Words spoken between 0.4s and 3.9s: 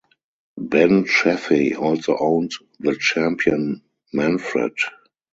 Ben Chaffey also owned the champion